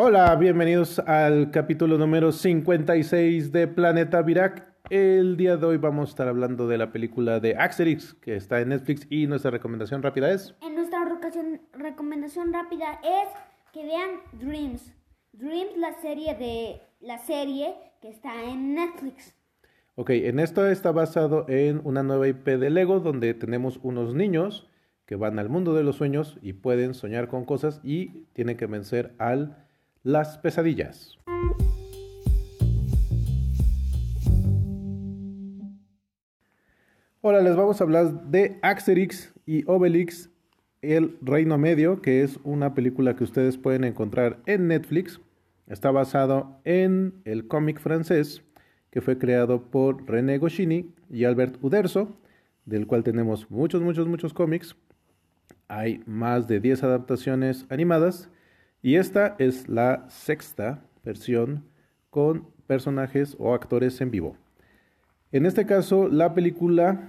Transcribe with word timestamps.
Hola, 0.00 0.36
bienvenidos 0.36 1.00
al 1.00 1.50
capítulo 1.50 1.98
número 1.98 2.30
56 2.30 3.50
de 3.50 3.66
Planeta 3.66 4.22
Virac. 4.22 4.64
El 4.90 5.36
día 5.36 5.56
de 5.56 5.66
hoy 5.66 5.76
vamos 5.76 6.08
a 6.08 6.10
estar 6.10 6.28
hablando 6.28 6.68
de 6.68 6.78
la 6.78 6.92
película 6.92 7.40
de 7.40 7.56
Asterix 7.56 8.14
que 8.14 8.36
está 8.36 8.60
en 8.60 8.68
Netflix 8.68 9.08
y 9.10 9.26
nuestra 9.26 9.50
recomendación 9.50 10.00
rápida 10.00 10.30
es... 10.30 10.54
En 10.62 10.76
nuestra 10.76 11.04
recomendación, 11.04 11.60
recomendación 11.72 12.52
rápida 12.52 13.00
es 13.02 13.28
que 13.72 13.84
vean 13.86 14.10
Dreams. 14.34 14.94
Dreams, 15.32 15.76
la 15.76 15.92
serie 15.94 16.36
de 16.36 16.80
la 17.00 17.18
serie 17.18 17.74
que 18.00 18.10
está 18.10 18.44
en 18.44 18.76
Netflix. 18.76 19.34
Ok, 19.96 20.10
en 20.10 20.38
esto 20.38 20.64
está 20.68 20.92
basado 20.92 21.44
en 21.48 21.80
una 21.82 22.04
nueva 22.04 22.28
IP 22.28 22.46
de 22.46 22.70
Lego 22.70 23.00
donde 23.00 23.34
tenemos 23.34 23.80
unos 23.82 24.14
niños 24.14 24.70
que 25.06 25.16
van 25.16 25.40
al 25.40 25.48
mundo 25.48 25.74
de 25.74 25.82
los 25.82 25.96
sueños 25.96 26.38
y 26.40 26.52
pueden 26.52 26.94
soñar 26.94 27.26
con 27.26 27.44
cosas 27.44 27.80
y 27.82 28.26
tienen 28.34 28.56
que 28.56 28.66
vencer 28.66 29.16
al 29.18 29.66
las 30.08 30.38
pesadillas. 30.38 31.18
Hola, 37.20 37.42
les 37.42 37.54
vamos 37.54 37.78
a 37.78 37.84
hablar 37.84 38.24
de 38.30 38.58
Asterix 38.62 39.34
y 39.44 39.64
Obelix, 39.66 40.30
El 40.80 41.18
Reino 41.20 41.58
Medio, 41.58 42.00
que 42.00 42.22
es 42.22 42.40
una 42.42 42.72
película 42.72 43.16
que 43.16 43.24
ustedes 43.24 43.58
pueden 43.58 43.84
encontrar 43.84 44.38
en 44.46 44.68
Netflix. 44.68 45.20
Está 45.66 45.90
basado 45.90 46.58
en 46.64 47.12
el 47.26 47.46
cómic 47.46 47.78
francés 47.78 48.42
que 48.90 49.02
fue 49.02 49.18
creado 49.18 49.70
por 49.70 50.08
René 50.08 50.38
Goscinny 50.38 50.90
y 51.10 51.24
Albert 51.24 51.62
Uderzo, 51.62 52.16
del 52.64 52.86
cual 52.86 53.04
tenemos 53.04 53.50
muchos, 53.50 53.82
muchos, 53.82 54.08
muchos 54.08 54.32
cómics. 54.32 54.74
Hay 55.68 56.02
más 56.06 56.48
de 56.48 56.60
10 56.60 56.82
adaptaciones 56.82 57.66
animadas 57.68 58.30
y 58.82 58.96
esta 58.96 59.36
es 59.38 59.68
la 59.68 60.06
sexta 60.08 60.82
versión 61.04 61.64
con 62.10 62.48
personajes 62.66 63.36
o 63.38 63.54
actores 63.54 64.00
en 64.00 64.10
vivo. 64.10 64.36
En 65.32 65.46
este 65.46 65.66
caso, 65.66 66.08
la 66.08 66.34
película 66.34 67.08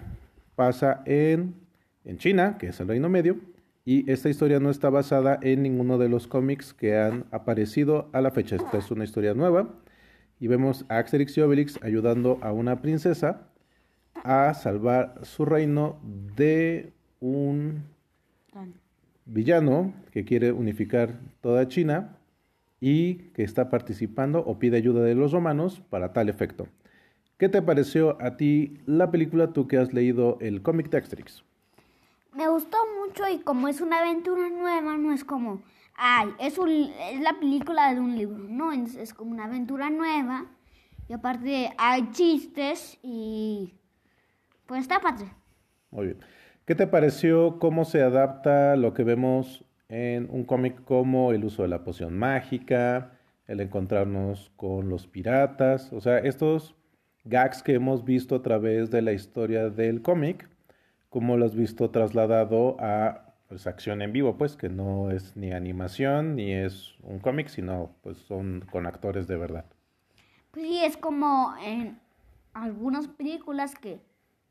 pasa 0.55 1.03
en, 1.05 1.55
en 2.03 2.17
China, 2.17 2.57
que 2.57 2.67
es 2.67 2.79
el 2.79 2.87
Reino 2.87 3.09
Medio, 3.09 3.39
y 3.85 4.09
esta 4.11 4.29
historia 4.29 4.59
no 4.59 4.69
está 4.69 4.89
basada 4.89 5.39
en 5.41 5.63
ninguno 5.63 5.97
de 5.97 6.09
los 6.09 6.27
cómics 6.27 6.73
que 6.73 6.97
han 6.97 7.25
aparecido 7.31 8.09
a 8.13 8.21
la 8.21 8.31
fecha. 8.31 8.55
Esta 8.55 8.77
es 8.77 8.91
una 8.91 9.03
historia 9.03 9.33
nueva 9.33 9.69
y 10.39 10.47
vemos 10.47 10.85
a 10.89 10.99
Asterix 10.99 11.37
y 11.37 11.41
Obelix 11.41 11.79
ayudando 11.81 12.39
a 12.41 12.51
una 12.51 12.81
princesa 12.81 13.47
a 14.23 14.53
salvar 14.53 15.19
su 15.23 15.45
reino 15.45 15.99
de 16.03 16.93
un 17.19 17.83
villano 19.29 19.93
que 20.11 20.25
quiere 20.25 20.51
unificar 20.51 21.19
toda 21.41 21.67
China 21.67 22.17
y 22.79 23.29
que 23.33 23.43
está 23.43 23.69
participando 23.69 24.39
o 24.39 24.59
pide 24.59 24.77
ayuda 24.77 25.03
de 25.03 25.15
los 25.15 25.31
romanos 25.31 25.81
para 25.89 26.13
tal 26.13 26.29
efecto. 26.29 26.67
¿Qué 27.37 27.47
te 27.49 27.61
pareció 27.61 28.21
a 28.21 28.37
ti 28.37 28.79
la 28.85 29.11
película, 29.11 29.53
tú 29.53 29.67
que 29.67 29.77
has 29.77 29.93
leído 29.93 30.37
el 30.41 30.61
cómic 30.61 30.89
de 30.89 30.97
Asterix? 30.97 31.43
Me 32.35 32.47
gustó 32.49 32.77
mucho 33.01 33.23
y 33.29 33.39
como 33.39 33.67
es 33.67 33.81
una 33.81 33.99
aventura 33.99 34.49
nueva, 34.49 34.97
no 34.97 35.13
es 35.13 35.23
como, 35.23 35.61
ay, 35.95 36.29
es, 36.39 36.57
es 36.57 37.21
la 37.21 37.39
película 37.39 37.93
de 37.93 37.99
un 37.99 38.17
libro, 38.17 38.37
no, 38.37 38.71
es, 38.71 38.95
es 38.95 39.13
como 39.13 39.31
una 39.31 39.45
aventura 39.45 39.89
nueva 39.89 40.45
y 41.07 41.13
aparte 41.13 41.71
hay 41.77 42.11
chistes 42.11 42.99
y 43.01 43.73
pues 44.65 44.81
está 44.81 44.99
padre. 44.99 45.25
Muy 45.91 46.07
bien. 46.07 46.19
¿Qué 46.69 46.75
te 46.75 46.85
pareció 46.85 47.57
cómo 47.57 47.83
se 47.83 48.03
adapta 48.03 48.75
lo 48.75 48.93
que 48.93 49.03
vemos 49.03 49.65
en 49.87 50.29
un 50.29 50.43
cómic 50.43 50.83
como 50.83 51.31
el 51.31 51.43
uso 51.43 51.63
de 51.63 51.67
la 51.67 51.83
poción 51.83 52.15
mágica, 52.15 53.13
el 53.47 53.59
encontrarnos 53.59 54.51
con 54.55 54.87
los 54.87 55.07
piratas? 55.07 55.91
O 55.91 55.99
sea, 55.99 56.19
estos 56.19 56.75
gags 57.23 57.63
que 57.63 57.73
hemos 57.73 58.05
visto 58.05 58.35
a 58.35 58.43
través 58.43 58.91
de 58.91 59.01
la 59.01 59.13
historia 59.13 59.71
del 59.71 60.03
cómic, 60.03 60.47
¿cómo 61.09 61.37
lo 61.37 61.45
has 61.45 61.55
visto 61.55 61.89
trasladado 61.89 62.77
a 62.79 63.33
pues, 63.47 63.65
acción 63.65 64.03
en 64.03 64.13
vivo? 64.13 64.37
Pues 64.37 64.55
que 64.55 64.69
no 64.69 65.09
es 65.09 65.35
ni 65.35 65.51
animación 65.51 66.35
ni 66.35 66.53
es 66.53 66.93
un 67.01 67.17
cómic, 67.17 67.47
sino 67.47 67.95
pues 68.03 68.19
son 68.19 68.63
con 68.71 68.85
actores 68.85 69.25
de 69.25 69.37
verdad. 69.37 69.65
Pues 70.51 70.67
sí, 70.67 70.85
es 70.85 70.97
como 70.97 71.51
en 71.65 71.99
algunas 72.53 73.07
películas 73.07 73.73
que 73.73 73.99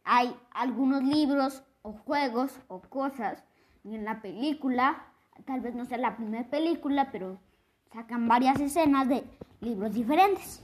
hay 0.02 0.34
algunos 0.50 1.04
libros 1.04 1.62
o 1.82 1.92
juegos 1.92 2.58
o 2.68 2.80
cosas. 2.80 3.44
Y 3.84 3.94
en 3.94 4.04
la 4.04 4.20
película, 4.22 5.06
tal 5.46 5.60
vez 5.60 5.74
no 5.74 5.84
sea 5.84 5.98
la 5.98 6.16
primera 6.16 6.48
película, 6.48 7.10
pero 7.10 7.38
sacan 7.92 8.28
varias 8.28 8.60
escenas 8.60 9.08
de 9.08 9.24
libros 9.60 9.94
diferentes. 9.94 10.62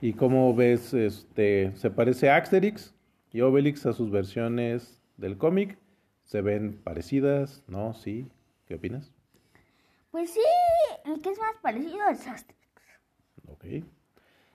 ¿Y 0.00 0.14
cómo 0.14 0.54
ves, 0.54 0.94
este, 0.94 1.72
se 1.76 1.90
parece 1.90 2.28
a 2.28 2.36
Asterix 2.36 2.94
y 3.30 3.40
Obelix 3.40 3.86
a 3.86 3.92
sus 3.92 4.10
versiones 4.10 5.00
del 5.16 5.38
cómic? 5.38 5.78
¿Se 6.24 6.40
ven 6.40 6.80
parecidas? 6.82 7.62
¿No? 7.68 7.94
¿Sí? 7.94 8.28
¿Qué 8.66 8.74
opinas? 8.74 9.12
Pues 10.10 10.30
sí, 10.30 10.40
el 11.04 11.20
que 11.22 11.30
es 11.30 11.38
más 11.38 11.56
parecido 11.62 12.08
es 12.08 12.26
Asterix. 12.26 12.62
Ok. 13.46 13.64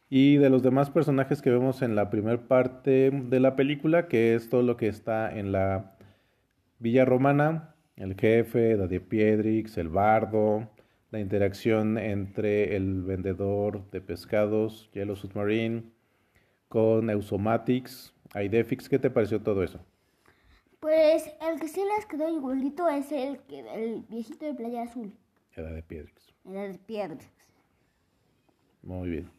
Y 0.09 0.37
de 0.37 0.49
los 0.49 0.63
demás 0.63 0.89
personajes 0.89 1.41
que 1.41 1.49
vemos 1.49 1.81
en 1.81 1.95
la 1.95 2.09
primera 2.09 2.47
parte 2.47 3.11
de 3.11 3.39
la 3.39 3.55
película, 3.55 4.07
que 4.07 4.35
es 4.35 4.49
todo 4.49 4.61
lo 4.61 4.77
que 4.77 4.87
está 4.87 5.37
en 5.37 5.51
la 5.51 5.97
Villa 6.79 7.03
Romana, 7.03 7.75
el 7.97 8.15
jefe, 8.15 8.77
Daddy 8.77 8.99
Piedrix, 8.99 9.77
el 9.77 9.89
bardo, 9.89 10.69
la 11.11 11.19
interacción 11.19 11.97
entre 11.97 12.75
el 12.75 13.03
vendedor 13.03 13.89
de 13.91 13.99
pescados, 14.01 14.89
Yellow 14.93 15.15
Submarine, 15.15 15.83
con 16.69 17.09
Eusomatics, 17.09 18.13
Idefix, 18.35 18.87
¿qué 18.87 18.99
te 18.99 19.09
pareció 19.09 19.41
todo 19.41 19.63
eso? 19.63 19.79
Pues 20.79 21.29
el 21.41 21.59
que 21.59 21.67
sí 21.67 21.81
les 21.95 22.05
quedó 22.05 22.29
igualito 22.29 22.87
es 22.87 23.11
el, 23.11 23.41
el 23.49 24.05
viejito 24.07 24.45
de 24.45 24.53
Playa 24.53 24.83
Azul. 24.83 25.11
Era 25.55 25.71
de 25.71 25.81
Piedrix. 25.81 26.33
Era 26.45 26.67
de 26.67 26.77
Piedrix. 26.77 27.27
Muy 28.83 29.09
bien. 29.09 29.36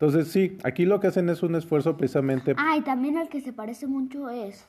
Entonces, 0.00 0.28
sí, 0.28 0.56
aquí 0.64 0.86
lo 0.86 0.98
que 0.98 1.08
hacen 1.08 1.28
es 1.28 1.42
un 1.42 1.54
esfuerzo 1.54 1.98
precisamente. 1.98 2.54
Ah, 2.56 2.74
y 2.78 2.80
también 2.80 3.18
el 3.18 3.28
que 3.28 3.42
se 3.42 3.52
parece 3.52 3.86
mucho 3.86 4.30
es. 4.30 4.66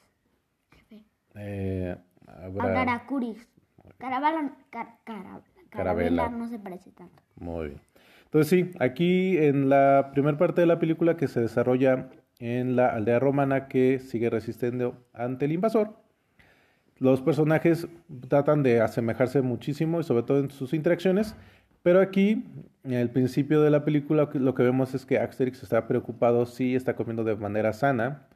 Eh, 1.35 1.95
habrá... 2.27 2.65
A 2.65 2.73
Caracuris. 2.73 3.47
Carabala, 3.97 4.53
car, 4.69 4.97
cara, 5.05 5.41
Carabela 5.69 6.27
no 6.27 6.49
se 6.49 6.59
parece 6.59 6.91
tanto. 6.91 7.23
Muy 7.37 7.67
bien. 7.67 7.81
Entonces, 8.25 8.49
sí, 8.49 8.71
aquí 8.81 9.37
en 9.37 9.69
la 9.69 10.11
primera 10.13 10.37
parte 10.37 10.59
de 10.59 10.67
la 10.67 10.79
película 10.79 11.15
que 11.15 11.29
se 11.29 11.39
desarrolla 11.39 12.09
en 12.39 12.75
la 12.75 12.87
aldea 12.87 13.19
romana 13.19 13.69
que 13.69 13.99
sigue 13.99 14.29
resistiendo 14.29 15.05
ante 15.13 15.45
el 15.45 15.53
invasor, 15.53 15.95
los 16.97 17.21
personajes 17.21 17.87
tratan 18.27 18.63
de 18.63 18.81
asemejarse 18.81 19.41
muchísimo 19.41 20.01
y 20.01 20.03
sobre 20.03 20.23
todo 20.23 20.39
en 20.39 20.51
sus 20.51 20.73
interacciones, 20.73 21.37
pero 21.83 21.99
aquí, 21.99 22.45
en 22.83 22.93
el 22.93 23.09
principio 23.09 23.61
de 23.61 23.69
la 23.69 23.83
película, 23.85 24.29
lo 24.33 24.55
que 24.55 24.63
vemos 24.63 24.93
es 24.93 25.05
que 25.05 25.19
Asterix 25.19 25.63
está 25.63 25.87
preocupado 25.87 26.45
si 26.45 26.75
está 26.75 26.95
comiendo 26.95 27.23
de 27.23 27.35
manera 27.35 27.73
sana. 27.73 28.27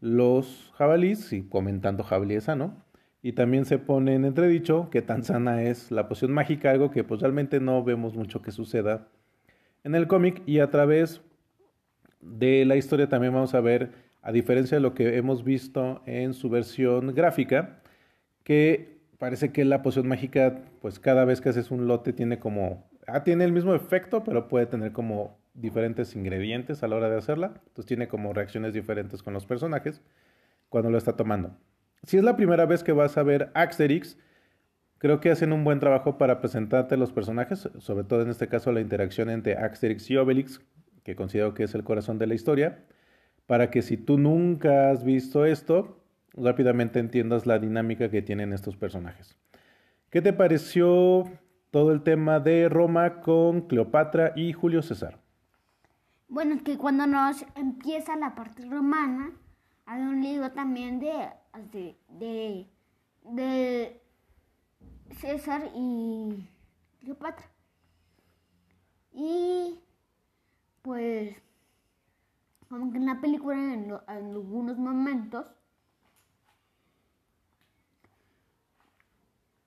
Los 0.00 0.72
jabalíes, 0.76 1.32
y 1.32 1.42
comentando 1.42 2.02
jabalí 2.02 2.34
es 2.34 2.44
sano, 2.44 2.84
y 3.22 3.32
también 3.32 3.64
se 3.64 3.78
pone 3.78 4.14
en 4.14 4.24
entredicho 4.24 4.90
que 4.90 5.00
tan 5.00 5.24
sana 5.24 5.62
es 5.62 5.90
la 5.90 6.08
poción 6.08 6.32
mágica, 6.32 6.70
algo 6.70 6.90
que 6.90 7.04
pues 7.04 7.20
realmente 7.20 7.60
no 7.60 7.82
vemos 7.82 8.14
mucho 8.14 8.42
que 8.42 8.50
suceda 8.50 9.08
en 9.82 9.94
el 9.94 10.06
cómic, 10.06 10.42
y 10.46 10.58
a 10.58 10.70
través 10.70 11.22
de 12.20 12.64
la 12.64 12.76
historia 12.76 13.08
también 13.08 13.32
vamos 13.32 13.54
a 13.54 13.60
ver, 13.60 13.92
a 14.22 14.32
diferencia 14.32 14.76
de 14.76 14.82
lo 14.82 14.94
que 14.94 15.16
hemos 15.16 15.44
visto 15.44 16.02
en 16.06 16.34
su 16.34 16.48
versión 16.48 17.14
gráfica, 17.14 17.80
que 18.42 18.93
parece 19.24 19.52
que 19.52 19.64
la 19.64 19.80
poción 19.80 20.06
mágica, 20.06 20.60
pues 20.82 20.98
cada 20.98 21.24
vez 21.24 21.40
que 21.40 21.48
haces 21.48 21.70
un 21.70 21.86
lote 21.86 22.12
tiene 22.12 22.38
como, 22.38 22.90
ah, 23.06 23.24
tiene 23.24 23.44
el 23.44 23.52
mismo 23.52 23.74
efecto, 23.74 24.22
pero 24.22 24.48
puede 24.48 24.66
tener 24.66 24.92
como 24.92 25.38
diferentes 25.54 26.14
ingredientes 26.14 26.82
a 26.82 26.88
la 26.88 26.96
hora 26.96 27.08
de 27.08 27.16
hacerla. 27.16 27.54
Entonces 27.68 27.86
tiene 27.86 28.06
como 28.06 28.34
reacciones 28.34 28.74
diferentes 28.74 29.22
con 29.22 29.32
los 29.32 29.46
personajes 29.46 30.02
cuando 30.68 30.90
lo 30.90 30.98
está 30.98 31.16
tomando. 31.16 31.56
Si 32.02 32.18
es 32.18 32.22
la 32.22 32.36
primera 32.36 32.66
vez 32.66 32.84
que 32.84 32.92
vas 32.92 33.16
a 33.16 33.22
ver 33.22 33.50
Asterix, 33.54 34.18
creo 34.98 35.20
que 35.20 35.30
hacen 35.30 35.54
un 35.54 35.64
buen 35.64 35.80
trabajo 35.80 36.18
para 36.18 36.42
presentarte 36.42 36.98
los 36.98 37.10
personajes, 37.10 37.70
sobre 37.78 38.04
todo 38.04 38.20
en 38.20 38.28
este 38.28 38.48
caso 38.48 38.72
la 38.72 38.82
interacción 38.82 39.30
entre 39.30 39.54
Asterix 39.54 40.10
y 40.10 40.18
Obelix, 40.18 40.60
que 41.02 41.16
considero 41.16 41.54
que 41.54 41.62
es 41.62 41.74
el 41.74 41.82
corazón 41.82 42.18
de 42.18 42.26
la 42.26 42.34
historia, 42.34 42.84
para 43.46 43.70
que 43.70 43.80
si 43.80 43.96
tú 43.96 44.18
nunca 44.18 44.90
has 44.90 45.02
visto 45.02 45.46
esto, 45.46 46.03
rápidamente 46.36 46.98
entiendas 46.98 47.46
la 47.46 47.58
dinámica 47.58 48.10
que 48.10 48.22
tienen 48.22 48.52
estos 48.52 48.76
personajes. 48.76 49.36
¿Qué 50.10 50.22
te 50.22 50.32
pareció 50.32 51.24
todo 51.70 51.92
el 51.92 52.02
tema 52.02 52.40
de 52.40 52.68
Roma 52.68 53.20
con 53.20 53.62
Cleopatra 53.62 54.32
y 54.36 54.52
Julio 54.52 54.82
César? 54.82 55.18
Bueno, 56.28 56.54
es 56.54 56.62
que 56.62 56.78
cuando 56.78 57.06
nos 57.06 57.44
empieza 57.54 58.16
la 58.16 58.34
parte 58.34 58.64
romana, 58.64 59.32
hay 59.86 60.02
un 60.02 60.22
libro 60.22 60.50
también 60.52 60.98
de, 61.00 61.28
de, 62.08 62.68
de, 63.24 64.00
César 65.20 65.70
y 65.74 66.48
Cleopatra. 67.00 67.46
Y 69.12 69.78
pues, 70.82 71.36
como 72.68 72.90
que 72.90 72.98
en 72.98 73.06
la 73.06 73.20
película, 73.20 73.56
en, 73.74 73.88
lo- 73.88 74.02
en 74.08 74.30
algunos 74.30 74.76
momentos, 74.78 75.46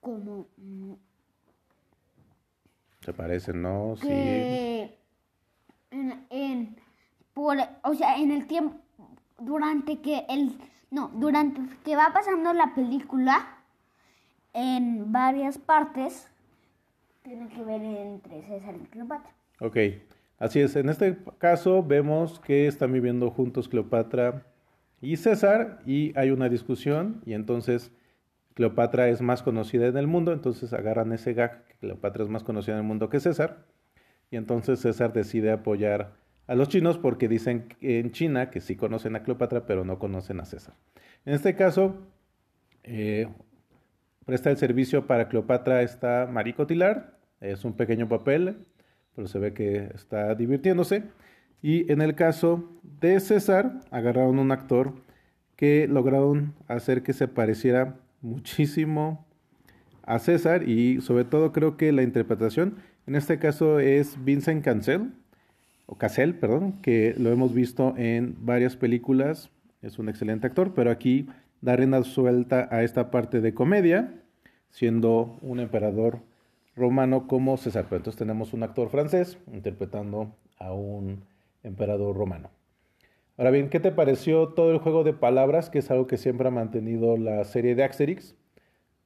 como 0.08 0.48
mm, 0.56 0.94
Se 3.02 3.12
parecen, 3.12 3.62
¿no? 3.62 3.96
Sí. 3.98 4.08
en, 5.92 6.26
en 6.30 6.78
por 7.34 7.58
o 7.84 7.94
sea 7.94 8.18
en 8.18 8.32
el 8.32 8.48
tiempo 8.48 8.78
durante 9.38 10.00
que 10.00 10.26
el 10.30 10.58
no 10.92 11.12
durante 11.14 11.60
que 11.84 11.98
va 11.98 12.14
pasando 12.14 12.54
la 12.54 12.74
película 12.74 13.60
en 14.54 15.12
varias 15.12 15.58
partes 15.58 16.32
tiene 17.24 17.50
que 17.50 17.62
ver 17.64 17.82
entre 17.82 18.44
César 18.44 18.76
y 18.82 18.86
Cleopatra 18.88 19.34
Ok, 19.60 19.78
así 20.40 20.62
es. 20.62 20.76
En 20.78 20.88
este 20.88 21.18
caso 21.38 21.84
vemos 21.84 22.40
que 22.40 22.68
están 22.68 22.94
viviendo 22.94 23.30
juntos 23.30 23.68
Cleopatra 23.68 24.46
y 25.02 25.18
César 25.18 25.82
y 25.86 26.18
hay 26.18 26.32
una 26.32 26.48
discusión 26.48 27.22
y 27.26 27.34
entonces 27.34 27.92
Cleopatra 28.58 29.08
es 29.08 29.22
más 29.22 29.44
conocida 29.44 29.86
en 29.86 29.98
el 29.98 30.08
mundo, 30.08 30.34
entonces 30.34 30.74
agarran 30.74 31.14
ese 31.14 31.36
gag 31.36 31.64
que 31.66 31.76
Cleopatra 31.76 32.24
es 32.24 32.30
más 32.30 32.44
conocida 32.44 32.74
en 32.74 32.80
el 32.80 32.88
mundo 32.88 33.08
que 33.08 33.20
César 33.20 33.68
y 34.32 34.36
entonces 34.36 34.80
César 34.80 35.14
decide 35.14 35.52
apoyar 35.52 36.16
a 36.48 36.56
los 36.56 36.68
chinos 36.68 36.98
porque 36.98 37.28
dicen 37.28 37.68
en 37.82 38.12
China 38.14 38.50
que 38.50 38.60
sí 38.60 38.76
conocen 38.76 39.16
a 39.16 39.22
Cleopatra 39.22 39.68
pero 39.68 39.86
no 39.86 40.00
conocen 40.00 40.40
a 40.40 40.46
César. 40.46 40.74
En 41.24 41.36
este 41.36 41.54
caso, 41.54 41.98
eh, 42.82 43.28
presta 44.26 44.50
el 44.50 44.58
servicio 44.58 45.06
para 45.06 45.28
Cleopatra 45.28 45.84
está 45.84 46.26
Marie 46.26 46.56
Cotillard, 46.56 47.14
es 47.42 47.64
un 47.64 47.74
pequeño 47.74 48.10
papel, 48.10 48.66
pero 49.16 49.28
se 49.28 49.38
ve 49.38 49.54
que 49.54 49.92
está 49.94 50.34
divirtiéndose. 50.34 51.04
Y 51.62 51.92
en 51.92 52.02
el 52.02 52.16
caso 52.16 52.72
de 52.82 53.20
César, 53.20 53.82
agarraron 53.92 54.40
un 54.40 54.52
actor 54.52 54.96
que 55.56 55.88
lograron 55.88 56.56
hacer 56.68 57.04
que 57.04 57.14
se 57.14 57.28
pareciera 57.28 58.00
muchísimo 58.28 59.26
a 60.04 60.20
César 60.20 60.68
y 60.68 61.02
sobre 61.02 61.26
todo 61.26 61.52
creo 61.52 61.78
que 61.78 61.92
la 61.92 62.04
interpretación, 62.04 62.76
en 63.08 63.16
este 63.16 63.40
caso 63.40 63.80
es 63.80 64.24
Vincent 64.24 64.64
Cancel, 64.64 65.14
o 65.86 65.96
Cassel, 65.96 66.36
perdón, 66.36 66.82
que 66.82 67.16
lo 67.18 67.32
hemos 67.32 67.54
visto 67.54 67.94
en 67.98 68.36
varias 68.42 68.76
películas, 68.76 69.50
es 69.82 70.00
un 70.00 70.10
excelente 70.10 70.48
actor, 70.48 70.74
pero 70.74 70.92
aquí 70.92 71.28
da 71.62 71.76
rienda 71.76 72.04
suelta 72.04 72.68
a 72.72 72.84
esta 72.84 73.10
parte 73.10 73.42
de 73.42 73.54
comedia, 73.54 74.14
siendo 74.70 75.38
un 75.42 75.60
emperador 75.60 76.20
romano 76.76 77.28
como 77.28 77.58
César. 77.58 77.86
Pero 77.86 77.98
entonces 77.98 78.20
tenemos 78.20 78.54
un 78.54 78.64
actor 78.64 78.90
francés 78.90 79.38
interpretando 79.52 80.36
a 80.60 80.74
un 80.74 81.24
emperador 81.64 82.16
romano. 82.16 82.50
Ahora 83.38 83.52
bien, 83.52 83.70
¿qué 83.70 83.80
te 83.80 83.92
pareció 83.92 84.50
todo 84.50 84.72
el 84.72 84.80
juego 84.80 85.04
de 85.04 85.14
palabras, 85.14 85.70
que 85.70 85.80
es 85.80 85.92
algo 85.92 86.08
que 86.08 86.18
siempre 86.18 86.48
ha 86.48 86.52
mantenido 86.52 87.18
la 87.18 87.44
serie 87.44 87.76
de 87.76 87.84
Asterix? 87.84 88.36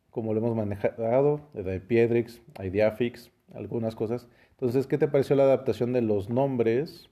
Como 0.10 0.34
lo 0.34 0.40
hemos 0.40 0.56
manejado, 0.56 1.42
de 1.54 1.82
Piedrix, 1.82 2.42
Ideafix, 2.64 3.30
algunas 3.54 3.94
cosas. 3.94 4.30
Entonces, 4.52 4.88
¿qué 4.88 4.98
te 4.98 5.10
pareció 5.10 5.36
la 5.36 5.44
adaptación 5.44 5.92
de 5.92 6.02
los 6.02 6.30
nombres 6.30 7.10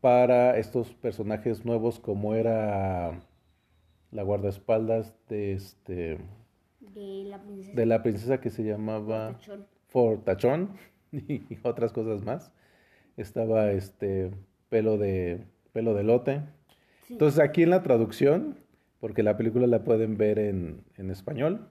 para 0.00 0.56
estos 0.58 0.94
personajes 0.94 1.64
nuevos 1.64 1.98
como 1.98 2.34
era 2.34 3.20
la 4.12 4.22
guardaespaldas 4.22 5.14
de 5.28 5.54
este 5.54 6.18
de 6.80 7.24
la 7.24 7.42
princesa 7.42 7.72
de 7.74 7.86
la 7.86 8.02
princesa 8.02 8.40
que 8.40 8.50
se 8.50 8.62
llamaba 8.62 9.32
Tachón. 9.32 9.66
Fortachón 9.88 10.76
y 11.12 11.58
otras 11.64 11.92
cosas 11.92 12.24
más. 12.24 12.52
Estaba 13.16 13.72
este 13.72 14.30
pelo 14.68 14.98
de 14.98 15.44
pelo 15.72 15.94
de 15.94 16.04
lote. 16.04 16.42
Sí. 17.06 17.14
Entonces 17.14 17.40
aquí 17.40 17.62
en 17.62 17.70
la 17.70 17.82
traducción, 17.82 18.56
porque 19.00 19.22
la 19.22 19.36
película 19.36 19.66
la 19.66 19.84
pueden 19.84 20.16
ver 20.16 20.38
en, 20.38 20.82
en 20.96 21.10
español, 21.10 21.68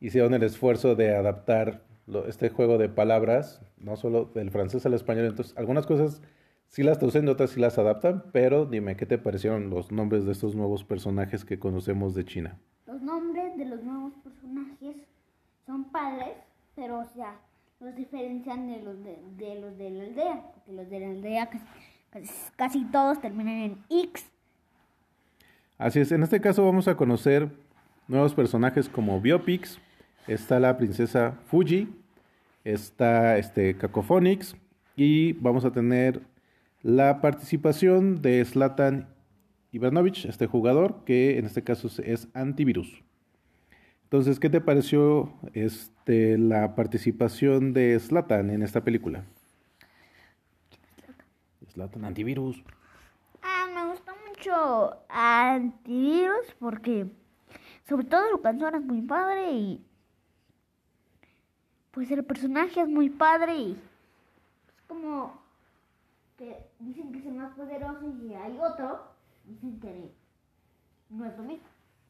hicieron 0.00 0.34
el 0.34 0.42
esfuerzo 0.42 0.94
de 0.94 1.14
adaptar 1.16 1.82
lo- 2.06 2.26
este 2.28 2.48
juego 2.50 2.78
de 2.78 2.88
palabras, 2.88 3.60
no 3.78 3.96
solo 3.96 4.26
del 4.26 4.50
francés 4.50 4.86
al 4.86 4.94
español. 4.94 5.26
Entonces 5.26 5.56
algunas 5.56 5.86
cosas 5.86 6.22
sí 6.68 6.82
las 6.82 6.98
traducen 6.98 7.28
otras 7.28 7.50
sí 7.50 7.60
las 7.60 7.78
adaptan, 7.78 8.24
pero 8.32 8.66
dime, 8.66 8.96
¿qué 8.96 9.06
te 9.06 9.18
parecieron 9.18 9.70
los 9.70 9.90
nombres 9.90 10.24
de 10.24 10.32
estos 10.32 10.54
nuevos 10.54 10.84
personajes 10.84 11.44
que 11.44 11.58
conocemos 11.58 12.14
de 12.14 12.24
China? 12.24 12.58
Los 12.86 13.02
nombres 13.02 13.56
de 13.56 13.64
los 13.64 13.82
nuevos 13.82 14.12
personajes 14.22 14.96
son 15.66 15.90
padres, 15.90 16.36
pero 16.76 17.00
o 17.00 17.04
sea, 17.04 17.40
los 17.80 17.94
diferencian 17.94 18.66
de 18.68 18.82
los 18.82 19.02
de, 19.04 19.18
de 19.36 19.60
los 19.60 19.76
de 19.78 19.90
la 19.90 20.02
aldea, 20.04 20.50
porque 20.54 20.72
los 20.72 20.88
de 20.90 21.00
la 21.00 21.06
aldea 21.08 21.48
casi, 21.50 21.64
casi 22.56 22.84
todos 22.86 23.20
terminan 23.20 23.54
en 23.54 23.78
X. 23.90 24.26
Así 25.76 26.00
es, 26.00 26.10
en 26.12 26.22
este 26.22 26.40
caso 26.40 26.64
vamos 26.64 26.88
a 26.88 26.96
conocer 26.96 27.50
nuevos 28.08 28.34
personajes 28.34 28.88
como 28.88 29.20
Biopics, 29.20 29.78
está 30.26 30.58
la 30.58 30.76
princesa 30.76 31.38
Fuji, 31.46 31.88
está 32.64 33.38
este 33.38 33.76
Cacophonics 33.76 34.56
y 34.96 35.34
vamos 35.34 35.64
a 35.64 35.70
tener 35.70 36.22
la 36.82 37.20
participación 37.20 38.20
de 38.22 38.44
Zlatan 38.44 39.08
Ibranovic, 39.72 40.24
este 40.24 40.46
jugador 40.46 41.04
que 41.04 41.38
en 41.38 41.44
este 41.44 41.62
caso 41.62 41.88
es- 42.02 42.28
antivirus. 42.34 43.02
Entonces, 44.04 44.40
¿qué 44.40 44.48
te 44.48 44.60
pareció 44.62 45.34
este, 45.52 46.38
la 46.38 46.74
participación 46.74 47.74
de 47.74 47.98
Zlatan 48.00 48.48
en 48.50 48.62
esta 48.62 48.82
película? 48.82 49.24
Antivirus. 51.80 52.62
Ah, 53.42 53.66
me 53.74 53.90
gustó 53.90 54.12
mucho 54.28 54.96
Antivirus 55.08 56.54
porque 56.58 57.06
sobre 57.88 58.06
todo 58.06 58.28
su 58.30 58.40
canción 58.40 58.74
es 58.74 58.82
muy 58.82 59.02
padre 59.02 59.52
y 59.52 59.84
pues 61.90 62.10
el 62.10 62.24
personaje 62.24 62.80
es 62.80 62.88
muy 62.88 63.10
padre 63.10 63.56
y 63.56 63.72
es 63.72 64.82
como 64.86 65.40
que 66.36 66.56
dicen 66.78 67.12
que 67.12 67.18
es 67.18 67.26
el 67.26 67.34
más 67.34 67.54
poderoso 67.54 68.14
y 68.22 68.34
hay 68.34 68.58
otro, 68.58 69.00
dicen 69.44 69.80
que 69.80 70.12
no 71.10 71.24
es 71.24 71.36
lo 71.36 71.42
mismo. 71.42 71.66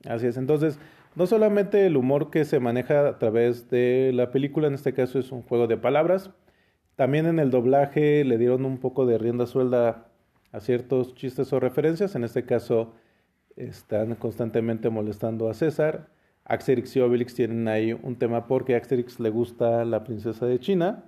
Así 0.07 0.27
es, 0.27 0.37
entonces, 0.37 0.79
no 1.17 1.27
solamente 1.27 1.87
el 1.87 1.97
humor 1.97 2.31
que 2.31 2.45
se 2.45 2.61
maneja 2.61 3.09
a 3.09 3.19
través 3.19 3.69
de 3.71 4.13
la 4.15 4.31
película, 4.31 4.69
en 4.69 4.75
este 4.75 4.93
caso 4.93 5.19
es 5.19 5.33
un 5.33 5.43
juego 5.43 5.67
de 5.67 5.77
palabras, 5.77 6.31
también 6.99 7.27
en 7.27 7.39
el 7.39 7.53
doblaje 7.53 8.25
le 8.25 8.39
dieron 8.39 8.65
un 8.65 8.79
poco 8.79 9.07
de 9.07 9.19
rienda 9.19 9.47
suelta 9.47 10.09
a 10.51 10.59
ciertos 10.59 11.15
chistes 11.15 11.53
o 11.53 11.61
referencias, 11.61 12.17
en 12.17 12.25
este 12.25 12.45
caso 12.45 12.93
están 13.55 14.17
constantemente 14.17 14.91
molestando 14.91 15.49
a 15.49 15.55
César, 15.55 16.09
Asterix 16.45 16.97
y 16.97 17.01
Obelix 17.01 17.35
tienen 17.35 17.69
ahí 17.69 17.93
un 17.93 18.17
tema 18.17 18.49
porque 18.49 18.75
a 18.75 18.79
Asterix 18.79 19.21
le 19.21 19.31
gusta 19.31 19.85
la 19.85 20.03
princesa 20.03 20.45
de 20.47 20.59
China 20.59 21.05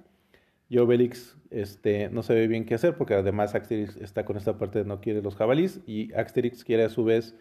y 0.69 0.79
Obelix 0.79 1.37
este, 1.51 2.09
no 2.09 2.23
sabe 2.23 2.47
bien 2.47 2.67
qué 2.67 2.77
hacer 2.77 2.97
porque 2.97 3.15
además 3.15 3.57
Asterix 3.57 3.97
está 3.97 4.25
con 4.25 4.37
esta 4.37 4.59
parte 4.59 4.79
de 4.79 4.85
no 4.85 5.01
quiere 5.01 5.23
los 5.23 5.35
jabalís 5.35 5.81
y 5.89 6.13
Asterix 6.13 6.63
quiere 6.63 6.85
a 6.85 6.89
su 6.89 7.03
vez 7.03 7.35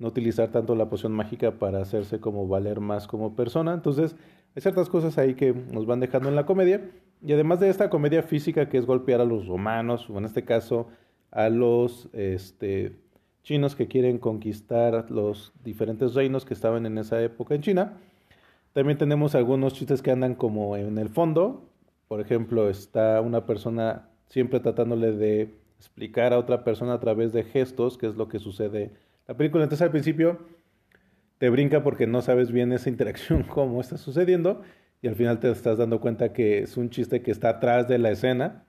no 0.00 0.08
utilizar 0.08 0.50
tanto 0.50 0.74
la 0.74 0.88
poción 0.88 1.12
mágica 1.12 1.60
para 1.60 1.80
hacerse 1.80 2.18
como 2.18 2.48
valer 2.48 2.80
más 2.80 3.06
como 3.06 3.36
persona. 3.36 3.72
Entonces, 3.72 4.16
hay 4.56 4.62
ciertas 4.62 4.88
cosas 4.88 5.18
ahí 5.18 5.34
que 5.34 5.52
nos 5.52 5.86
van 5.86 6.00
dejando 6.00 6.28
en 6.28 6.34
la 6.34 6.46
comedia. 6.46 6.90
Y 7.24 7.32
además 7.32 7.58
de 7.58 7.70
esta 7.70 7.88
comedia 7.88 8.22
física 8.22 8.68
que 8.68 8.76
es 8.76 8.84
golpear 8.84 9.20
a 9.20 9.24
los 9.24 9.46
romanos, 9.46 10.10
o 10.10 10.18
en 10.18 10.26
este 10.26 10.44
caso 10.44 10.88
a 11.30 11.48
los 11.48 12.08
este, 12.12 12.96
chinos 13.42 13.74
que 13.74 13.88
quieren 13.88 14.18
conquistar 14.18 15.10
los 15.10 15.52
diferentes 15.64 16.14
reinos 16.14 16.44
que 16.44 16.52
estaban 16.52 16.84
en 16.84 16.98
esa 16.98 17.22
época 17.22 17.54
en 17.54 17.62
China. 17.62 17.96
También 18.74 18.98
tenemos 18.98 19.34
algunos 19.34 19.72
chistes 19.72 20.02
que 20.02 20.10
andan 20.10 20.34
como 20.34 20.76
en 20.76 20.98
el 20.98 21.08
fondo. 21.08 21.70
Por 22.08 22.20
ejemplo, 22.20 22.68
está 22.68 23.20
una 23.22 23.46
persona 23.46 24.10
siempre 24.28 24.60
tratándole 24.60 25.12
de 25.12 25.54
explicar 25.78 26.34
a 26.34 26.38
otra 26.38 26.62
persona 26.62 26.92
a 26.92 27.00
través 27.00 27.32
de 27.32 27.44
gestos 27.44 27.96
qué 27.96 28.06
es 28.06 28.16
lo 28.16 28.28
que 28.28 28.38
sucede 28.38 28.92
la 29.26 29.34
película. 29.34 29.64
Entonces 29.64 29.82
al 29.82 29.90
principio 29.90 30.40
te 31.38 31.48
brinca 31.48 31.82
porque 31.82 32.06
no 32.06 32.20
sabes 32.20 32.52
bien 32.52 32.72
esa 32.72 32.90
interacción, 32.90 33.42
cómo 33.48 33.80
está 33.80 33.96
sucediendo, 33.96 34.62
y 35.04 35.06
al 35.06 35.16
final 35.16 35.38
te 35.38 35.50
estás 35.50 35.76
dando 35.76 36.00
cuenta 36.00 36.32
que 36.32 36.60
es 36.60 36.78
un 36.78 36.88
chiste 36.88 37.20
que 37.20 37.30
está 37.30 37.50
atrás 37.50 37.86
de 37.88 37.98
la 37.98 38.10
escena. 38.10 38.64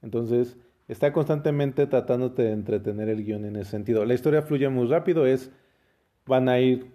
Entonces 0.00 0.56
está 0.88 1.12
constantemente 1.12 1.86
tratándote 1.86 2.40
de 2.40 2.52
entretener 2.52 3.10
el 3.10 3.22
guion 3.22 3.44
en 3.44 3.56
ese 3.56 3.72
sentido. 3.72 4.06
La 4.06 4.14
historia 4.14 4.40
fluye 4.40 4.66
muy 4.70 4.86
rápido, 4.86 5.26
es 5.26 5.52
van 6.24 6.48
a 6.48 6.58
ir 6.58 6.86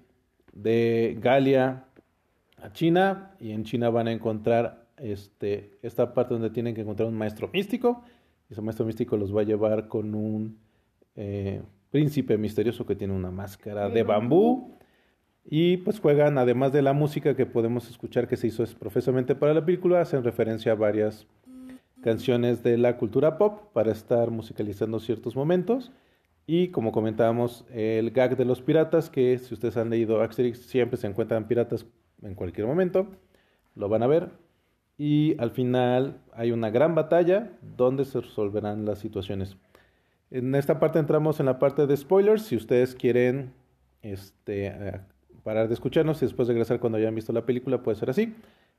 de 0.54 1.16
Galia 1.22 1.86
a 2.58 2.72
China 2.72 3.36
y 3.40 3.52
en 3.52 3.64
China 3.64 3.92
van 3.92 4.08
a 4.08 4.12
encontrar 4.12 4.88
este, 4.98 5.78
esta 5.84 6.16
parte 6.16 6.34
donde 6.34 6.50
tienen 6.50 6.74
que 6.74 6.82
encontrar 6.82 7.10
un 7.10 7.16
maestro 7.16 7.48
místico. 7.54 8.04
Y 8.50 8.54
ese 8.54 8.62
maestro 8.64 8.88
místico 8.88 9.18
los 9.18 9.36
va 9.36 9.42
a 9.42 9.46
llevar 9.46 9.88
con 9.88 10.16
un 10.16 10.58
eh, 11.16 11.62
príncipe 11.92 12.40
misterioso 12.40 12.88
que 12.88 12.96
tiene 12.96 13.14
una 13.14 13.30
máscara 13.30 13.88
de, 13.88 13.94
De 13.94 14.02
bambú. 14.02 14.79
Y 15.52 15.78
pues 15.78 16.00
juegan, 16.00 16.38
además 16.38 16.72
de 16.72 16.84
la 16.84 16.94
música 16.94 17.36
que 17.36 17.48
podemos 17.48 17.90
escuchar 17.90 18.28
que 18.28 18.38
se 18.38 18.46
hizo 18.46 18.64
profesamente 18.78 19.34
para 19.34 19.56
la 19.56 19.66
película, 19.66 20.00
hacen 20.00 20.24
referencia 20.24 20.74
a 20.74 20.76
varias 20.76 21.26
canciones 22.04 22.62
de 22.62 22.78
la 22.78 22.98
cultura 22.98 23.40
pop 23.40 23.64
para 23.74 23.92
estar 23.92 24.30
musicalizando 24.30 25.00
ciertos 25.00 25.36
momentos. 25.36 25.92
Y 26.46 26.68
como 26.68 26.92
comentábamos, 26.92 27.66
el 27.74 28.12
gag 28.12 28.38
de 28.38 28.46
los 28.46 28.62
piratas, 28.62 29.10
que 29.10 29.40
si 29.40 29.56
ustedes 29.56 29.76
han 29.78 29.90
leído 29.90 30.22
Asterix, 30.22 30.60
siempre 30.60 30.98
se 30.98 31.08
encuentran 31.08 31.48
piratas 31.48 31.88
en 32.22 32.36
cualquier 32.36 32.68
momento, 32.68 33.08
lo 33.74 33.90
van 33.90 34.04
a 34.04 34.08
ver. 34.08 34.30
Y 35.00 35.36
al 35.40 35.50
final 35.50 36.22
hay 36.32 36.52
una 36.52 36.70
gran 36.70 36.94
batalla 36.94 37.54
donde 37.76 38.06
se 38.06 38.22
resolverán 38.22 38.86
las 38.86 39.00
situaciones. 39.00 39.58
En 40.30 40.54
esta 40.54 40.80
parte 40.80 41.00
entramos 41.00 41.40
en 41.40 41.48
la 41.48 41.58
parte 41.58 41.88
de 41.88 41.98
spoilers. 41.98 42.44
Si 42.44 42.56
ustedes 42.56 42.94
quieren 42.94 43.54
este, 44.04 45.02
parar 45.44 45.68
de 45.68 45.74
escucharnos 45.74 46.22
y 46.22 46.26
después 46.26 46.48
regresar 46.48 46.80
cuando 46.80 46.98
hayan 46.98 47.16
visto 47.16 47.34
la 47.34 47.46
película, 47.46 47.82
puede 47.82 47.98
ser 47.98 48.10
así. 48.10 48.36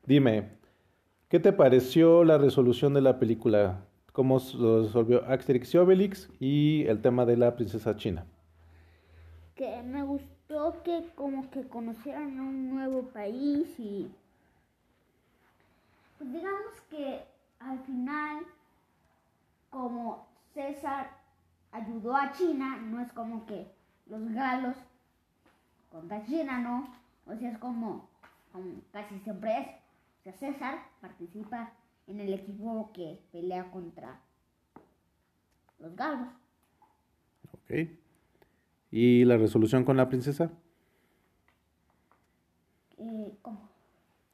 Dime, 0.07 0.51
¿qué 1.29 1.41
te 1.41 1.53
pareció 1.53 2.25
la 2.25 2.39
resolución 2.39 2.95
de 2.95 3.01
la 3.01 3.19
película? 3.19 3.85
cómo 4.13 4.39
lo 4.59 4.83
resolvió 4.83 5.25
Asterix 5.27 5.75
y 5.75 5.79
Obelix 5.79 6.29
y 6.39 6.85
el 6.87 7.01
tema 7.01 7.25
de 7.25 7.37
la 7.37 7.55
princesa 7.55 7.97
china. 7.97 8.27
Que 9.55 9.83
me 9.83 10.03
gustó 10.03 10.83
que 10.83 11.07
como 11.15 11.51
que 11.51 11.67
conocieran 11.69 12.41
un 12.41 12.71
nuevo 12.71 13.03
país 13.05 13.79
y 13.79 14.11
pues 16.19 16.33
digamos 16.33 16.81
que 16.91 17.21
al 17.61 17.79
final 17.81 18.45
como 19.71 20.27
César 20.55 21.11
ayudó 21.73 22.17
a 22.17 22.33
China, 22.33 22.79
no 22.79 23.01
es 23.01 23.13
como 23.13 23.47
que 23.47 23.67
los 24.07 24.29
galos 24.33 24.77
contra 25.91 26.25
China, 26.25 26.59
¿no? 26.61 26.93
O 27.27 27.37
sea, 27.37 27.51
es 27.51 27.59
como, 27.59 28.09
como 28.53 28.81
casi 28.93 29.19
siempre 29.21 29.59
es. 29.59 29.67
O 30.21 30.23
sea, 30.23 30.33
César 30.35 30.79
participa 31.01 31.73
en 32.07 32.21
el 32.21 32.33
equipo 32.33 32.91
que 32.93 33.21
pelea 33.33 33.71
contra 33.71 34.21
los 35.79 35.95
galos. 35.97 36.29
Ok. 37.53 37.89
¿Y 38.91 39.25
la 39.25 39.37
resolución 39.37 39.85
con 39.85 39.97
la 39.97 40.09
princesa? 40.09 40.51
Eh, 42.99 43.33
¿Cómo? 43.43 43.69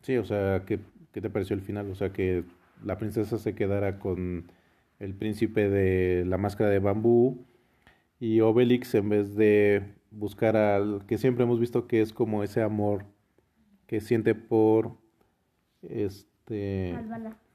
Sí, 0.03 0.17
o 0.17 0.25
sea, 0.25 0.65
¿qué, 0.65 0.81
¿qué, 1.13 1.21
te 1.21 1.31
pareció 1.31 1.55
el 1.55 1.63
final? 1.63 1.91
O 1.91 1.95
sea, 1.95 2.13
que 2.13 2.45
la 2.83 2.99
princesa 2.99 3.39
se 3.39 3.55
quedara 3.55 3.99
con 3.99 4.51
el 4.99 5.15
príncipe 5.15 5.69
de 5.69 6.25
la 6.25 6.39
máscara 6.39 6.71
de 6.71 6.79
bambú 6.79 7.45
y 8.19 8.41
Obelix 8.41 8.95
en 8.95 9.09
vez 9.09 9.35
de 9.35 9.96
buscar 10.11 10.57
al 10.57 11.05
que 11.07 11.19
siempre 11.19 11.45
hemos 11.45 11.61
visto 11.61 11.87
que 11.87 12.01
es 12.01 12.13
como 12.13 12.43
ese 12.43 12.63
amor 12.63 13.05
que 13.87 14.01
siente 14.01 14.35
por 14.35 14.97
este 15.83 16.97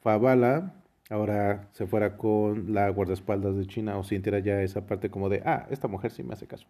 Fabala 0.01 0.73
ahora 1.11 1.67
se 1.73 1.85
fuera 1.85 2.17
con 2.17 2.73
la 2.73 2.89
guardaespaldas 2.89 3.55
de 3.57 3.67
China 3.67 3.97
o 3.97 4.03
sintiera 4.03 4.39
ya 4.39 4.61
esa 4.61 4.85
parte 4.85 5.11
como 5.11 5.29
de, 5.29 5.43
ah, 5.45 5.67
esta 5.69 5.87
mujer 5.87 6.11
sí 6.11 6.23
me 6.23 6.33
hace 6.33 6.47
caso. 6.47 6.65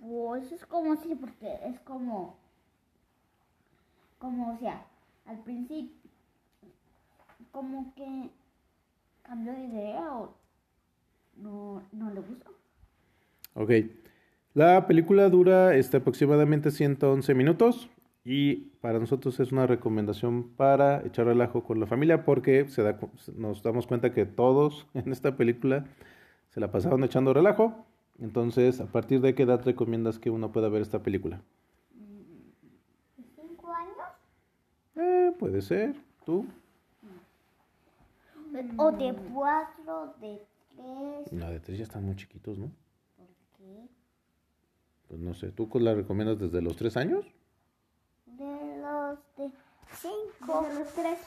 Oh, 0.00 0.36
eso 0.36 0.54
es 0.54 0.64
como 0.64 0.94
sí, 0.94 1.16
porque 1.16 1.58
es 1.64 1.80
como, 1.80 2.36
como, 4.18 4.54
o 4.54 4.58
sea, 4.58 4.86
al 5.26 5.38
principio, 5.40 5.96
como 7.50 7.92
que 7.94 8.30
cambió 9.22 9.52
de 9.52 9.64
idea 9.64 10.16
o 10.16 10.32
no, 11.36 11.82
no 11.90 12.10
le 12.10 12.20
gustó. 12.20 12.52
Ok. 13.56 13.70
La 14.52 14.86
película 14.86 15.28
dura 15.28 15.74
este, 15.74 15.96
aproximadamente 15.96 16.70
111 16.70 17.34
minutos. 17.34 17.90
Y 18.24 18.72
para 18.80 18.98
nosotros 18.98 19.38
es 19.40 19.52
una 19.52 19.66
recomendación 19.66 20.48
para 20.56 21.00
echar 21.06 21.26
relajo 21.26 21.62
con 21.62 21.78
la 21.78 21.86
familia 21.86 22.24
porque 22.24 22.68
se 22.68 22.82
da, 22.82 22.98
nos 23.36 23.62
damos 23.62 23.86
cuenta 23.86 24.12
que 24.12 24.26
todos 24.26 24.86
en 24.94 25.12
esta 25.12 25.36
película 25.36 25.86
se 26.48 26.60
la 26.60 26.70
pasaron 26.70 27.04
echando 27.04 27.32
relajo. 27.32 27.86
Entonces, 28.18 28.80
¿a 28.80 28.86
partir 28.86 29.20
de 29.20 29.34
qué 29.34 29.44
edad 29.44 29.62
recomiendas 29.64 30.18
que 30.18 30.30
uno 30.30 30.52
pueda 30.52 30.68
ver 30.68 30.82
esta 30.82 31.02
película? 31.02 31.40
¿Cinco 33.36 33.72
años? 33.72 33.94
Eh, 34.96 35.32
puede 35.38 35.62
ser. 35.62 35.94
¿Tú? 36.24 36.46
O 38.78 38.90
de 38.90 39.14
cuatro, 39.32 40.14
de 40.20 40.40
tres. 40.74 41.32
No, 41.32 41.50
de 41.50 41.60
tres 41.60 41.78
ya 41.78 41.84
están 41.84 42.04
muy 42.04 42.16
chiquitos, 42.16 42.58
¿no? 42.58 42.70
Pues 45.08 45.20
no 45.20 45.34
sé. 45.34 45.50
¿Tú 45.52 45.68
la 45.78 45.94
recomiendas 45.94 46.38
desde 46.38 46.60
los 46.60 46.76
tres 46.76 46.96
años? 46.96 47.24
De 48.26 48.78
los 48.80 49.18
de 49.36 49.50
cinco. 49.92 50.62
De 50.62 50.74
los 50.74 50.88
tres. 50.94 51.18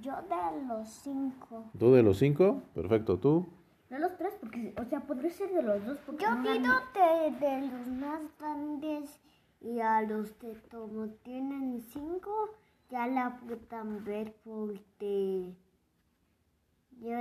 yo 0.00 0.14
de 0.22 0.66
los 0.66 0.88
cinco. 0.88 1.64
¿Tú 1.78 1.92
de 1.92 2.02
los 2.02 2.18
cinco? 2.18 2.62
Perfecto, 2.74 3.18
¿tú? 3.18 3.46
De 3.88 3.98
los 3.98 4.16
tres, 4.16 4.34
porque, 4.38 4.74
o 4.80 4.84
sea, 4.84 5.00
podría 5.00 5.30
ser 5.30 5.50
de 5.52 5.62
los 5.62 5.84
dos. 5.84 5.98
Porque 6.06 6.24
yo 6.24 6.30
pido 6.42 6.72
de, 6.94 7.46
de, 7.46 7.66
los 7.66 7.86
más 7.88 8.22
grandes 8.38 9.20
y 9.60 9.80
a 9.80 10.02
los 10.02 10.30
que 10.32 10.54
como 10.70 11.08
tienen 11.24 11.80
cinco, 11.80 12.50
ya 12.88 13.06
la 13.06 13.40
puedan 13.40 14.04
ver 14.04 14.34
porque 14.44 15.39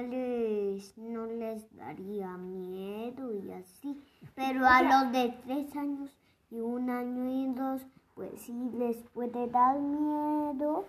les 0.01 0.98
no 0.98 1.25
les 1.25 1.75
daría 1.75 2.38
miedo 2.38 3.34
y 3.34 3.51
así. 3.51 4.01
Pero 4.36 4.65
a 4.65 4.82
los 4.82 5.12
de 5.12 5.38
tres 5.44 5.75
años 5.75 6.18
y 6.50 6.60
un 6.60 6.89
año 6.89 7.29
y 7.29 7.53
dos, 7.53 7.86
pues 8.15 8.41
sí 8.41 8.53
les 8.75 8.98
puede 9.13 9.48
dar 9.48 9.79
miedo, 9.79 10.86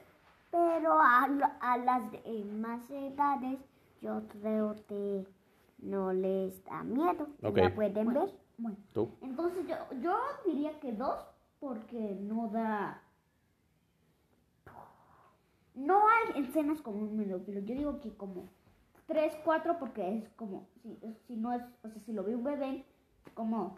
pero 0.51 1.01
a, 1.01 1.29
a 1.61 1.77
las 1.79 2.11
demás 2.11 2.91
edades 2.91 3.59
yo 4.01 4.23
creo 4.29 4.75
que 4.89 5.27
no 5.79 6.13
les 6.13 6.65
da 6.65 6.83
miedo. 6.83 7.29
Okay. 7.43 7.65
¿La 7.65 7.75
pueden 7.75 8.13
ver? 8.13 8.35
Bueno, 8.59 8.77
entonces 9.23 9.67
yo, 9.67 9.77
yo 10.03 10.19
diría 10.47 10.79
que 10.81 10.93
dos, 10.93 11.25
porque 11.59 12.17
no 12.21 12.49
da... 12.49 13.03
No 15.75 16.03
hay 16.09 16.43
escenas 16.43 16.83
como 16.83 16.99
un 16.99 17.43
pero 17.47 17.61
yo 17.61 17.75
digo 17.75 18.01
que 18.01 18.15
como 18.15 18.49
tres, 19.11 19.37
cuatro, 19.45 19.77
porque 19.81 20.19
es 20.19 20.29
como, 20.37 20.69
si, 20.83 20.97
si 21.27 21.37
no 21.37 21.53
es, 21.53 21.63
o 21.83 21.89
sea, 21.89 22.01
si 22.01 22.13
lo 22.13 22.23
ve 22.23 22.37
un 22.37 22.45
bebé, 22.45 22.85
como, 23.35 23.75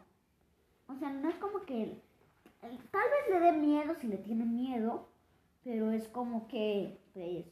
o 0.86 0.94
sea, 0.96 1.10
no 1.10 1.26
es 1.30 1.36
como 1.36 1.62
que 1.62 1.96
tal 2.60 3.02
vez 3.10 3.30
le 3.30 3.40
dé 3.40 3.52
miedo 3.52 3.94
si 3.98 4.08
le 4.08 4.18
tiene 4.18 4.44
miedo, 4.44 5.08
pero 5.64 5.90
es 5.90 6.06
como 6.08 6.48
que, 6.48 6.98
pues, 7.14 7.46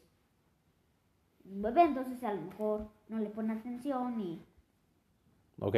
un 1.47 1.63
bebé, 1.63 1.83
entonces 1.85 2.23
a 2.23 2.35
lo 2.35 2.43
mejor 2.43 2.89
no 3.09 3.19
le 3.19 3.31
pone 3.31 3.55
atención 3.55 4.21
y... 4.21 4.43
Ok. 5.59 5.77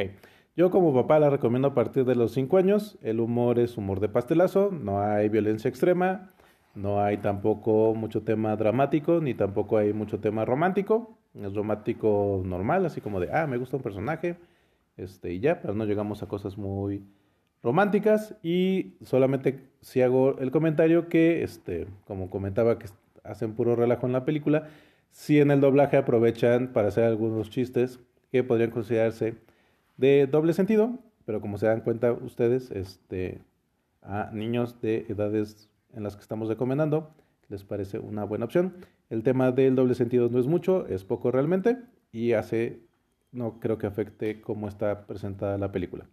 Yo 0.55 0.69
como 0.69 0.93
papá 0.93 1.19
la 1.19 1.31
recomiendo 1.31 1.69
a 1.69 1.73
partir 1.73 2.05
de 2.05 2.15
los 2.15 2.33
5 2.33 2.57
años. 2.57 2.99
El 3.01 3.19
humor 3.19 3.57
es 3.57 3.75
humor 3.75 3.99
de 3.99 4.09
pastelazo, 4.09 4.69
no 4.71 5.01
hay 5.01 5.29
violencia 5.29 5.67
extrema, 5.67 6.31
no 6.75 7.01
hay 7.01 7.17
tampoco 7.17 7.95
mucho 7.95 8.23
tema 8.23 8.55
dramático, 8.55 9.19
ni 9.19 9.33
tampoco 9.33 9.77
hay 9.77 9.93
mucho 9.93 10.19
tema 10.19 10.45
romántico. 10.45 11.17
Es 11.33 11.53
romántico 11.53 12.41
normal, 12.45 12.85
así 12.85 13.01
como 13.01 13.19
de, 13.19 13.31
ah, 13.33 13.47
me 13.47 13.57
gusta 13.57 13.77
un 13.77 13.83
personaje, 13.83 14.37
este, 14.97 15.33
y 15.33 15.39
ya, 15.39 15.61
pero 15.61 15.73
no 15.73 15.85
llegamos 15.85 16.21
a 16.21 16.27
cosas 16.27 16.57
muy 16.57 17.03
románticas 17.63 18.35
y 18.43 18.95
solamente 19.03 19.69
si 19.81 20.01
hago 20.01 20.37
el 20.37 20.51
comentario 20.51 21.09
que, 21.09 21.43
este, 21.43 21.87
como 22.05 22.29
comentaba, 22.29 22.77
que 22.77 22.87
hacen 23.23 23.53
puro 23.53 23.75
relajo 23.75 24.05
en 24.05 24.13
la 24.13 24.25
película, 24.25 24.67
si 25.11 25.39
en 25.39 25.49
el 25.49 25.61
doblaje 25.61 25.97
aprovechan 25.97 26.73
para 26.73 26.89
hacer 26.89 27.05
algunos 27.05 27.49
chistes 27.49 27.99
que 28.31 28.43
podrían 28.43 28.71
considerarse 28.71 29.35
de 29.97 30.27
doble 30.27 30.53
sentido, 30.53 30.99
pero 31.25 31.39
como 31.39 31.57
se 31.57 31.67
dan 31.67 31.81
cuenta 31.81 32.11
ustedes, 32.11 32.69
este, 32.71 33.39
a 34.01 34.29
niños 34.33 34.81
de 34.81 35.05
edades 35.07 35.69
en 35.93 36.03
las 36.03 36.15
que 36.15 36.21
estamos 36.21 36.49
recomendando, 36.49 37.13
les 37.49 37.63
parece 37.63 37.99
una 37.99 38.23
buena 38.23 38.45
opción. 38.45 38.73
El 39.13 39.21
tema 39.21 39.51
del 39.51 39.75
doble 39.75 39.93
sentido 39.93 40.27
no 40.29 40.39
es 40.39 40.47
mucho, 40.47 40.87
es 40.87 41.03
poco 41.03 41.29
realmente 41.29 41.77
y 42.11 42.33
hace, 42.33 42.81
no 43.31 43.59
creo 43.59 43.77
que 43.77 43.85
afecte 43.85 44.41
cómo 44.41 44.67
está 44.67 45.05
presentada 45.05 45.55
la 45.59 45.71
película. 45.71 46.07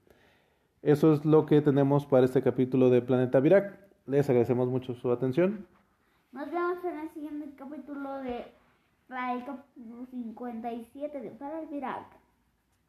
Eso 0.82 1.14
es 1.14 1.24
lo 1.24 1.46
que 1.46 1.62
tenemos 1.62 2.04
para 2.04 2.26
este 2.26 2.42
capítulo 2.42 2.90
de 2.90 3.00
Planeta 3.00 3.40
Virac. 3.40 3.78
Les 4.04 4.28
agradecemos 4.28 4.68
mucho 4.68 4.94
su 4.94 5.10
atención. 5.10 5.66
Nos 6.32 6.50
vemos 6.50 6.84
en 6.84 6.98
el 6.98 7.08
siguiente 7.14 7.54
capítulo 7.56 8.18
de 8.18 8.52
el 9.08 10.06
57 10.10 11.20
de 11.22 11.30
Planeta 11.30 11.70
Virac. 11.70 12.19